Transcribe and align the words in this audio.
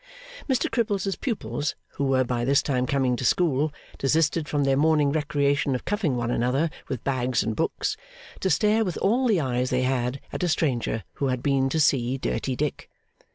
Mr 0.49 0.67
Cripples's 0.67 1.15
pupils, 1.15 1.75
who 1.89 2.05
were 2.05 2.23
by 2.23 2.43
this 2.43 2.63
time 2.63 2.87
coming 2.87 3.15
to 3.15 3.23
school, 3.23 3.71
desisted 3.99 4.49
from 4.49 4.63
their 4.63 4.75
morning 4.75 5.11
recreation 5.11 5.75
of 5.75 5.85
cuffing 5.85 6.15
one 6.17 6.31
another 6.31 6.71
with 6.87 7.03
bags 7.03 7.43
and 7.43 7.55
books, 7.55 7.95
to 8.39 8.49
stare 8.49 8.83
with 8.83 8.97
all 8.97 9.27
the 9.27 9.39
eyes 9.39 9.69
they 9.69 9.83
had 9.83 10.19
at 10.33 10.41
a 10.41 10.49
stranger 10.49 11.03
who 11.13 11.27
had 11.27 11.43
been 11.43 11.69
to 11.69 11.79
see 11.79 12.17
Dirty 12.17 12.55
Dick. 12.55 12.89